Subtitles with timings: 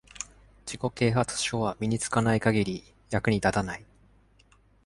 [0.65, 3.85] 自己啓発書は身に着かない限り役に立たない。